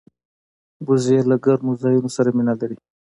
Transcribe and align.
وزې 0.87 1.17
له 1.29 1.35
ګرمو 1.45 1.71
ځایونو 1.83 2.09
سره 2.17 2.29
مینه 2.37 2.53
لري 2.61 2.77